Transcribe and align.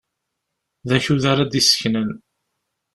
D 0.87 0.91
akud 0.97 1.23
ara 1.31 1.43
d-iseknen. 1.51 2.09